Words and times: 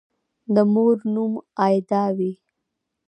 د 0.53 0.55
مور 0.73 0.95
نوم 1.13 1.33
«آیدا» 1.65 2.03
وي 2.17 2.31